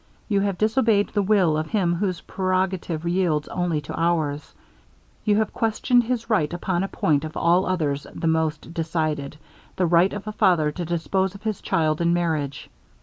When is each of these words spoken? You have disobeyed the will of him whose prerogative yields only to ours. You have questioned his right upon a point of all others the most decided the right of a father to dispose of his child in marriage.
You 0.27 0.39
have 0.39 0.57
disobeyed 0.57 1.09
the 1.09 1.21
will 1.21 1.55
of 1.55 1.67
him 1.67 1.93
whose 1.93 2.21
prerogative 2.21 3.05
yields 3.07 3.47
only 3.49 3.79
to 3.81 3.93
ours. 3.95 4.55
You 5.23 5.35
have 5.35 5.53
questioned 5.53 6.05
his 6.05 6.27
right 6.27 6.51
upon 6.51 6.81
a 6.81 6.87
point 6.87 7.23
of 7.23 7.37
all 7.37 7.67
others 7.67 8.07
the 8.11 8.25
most 8.25 8.73
decided 8.73 9.37
the 9.75 9.85
right 9.85 10.11
of 10.11 10.25
a 10.25 10.31
father 10.31 10.71
to 10.71 10.85
dispose 10.85 11.35
of 11.35 11.43
his 11.43 11.61
child 11.61 12.01
in 12.01 12.15
marriage. 12.15 12.67